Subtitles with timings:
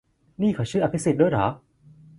[0.41, 1.45] นี่เขาชื่ออภิสิทธิ์ด้วยเหรอ?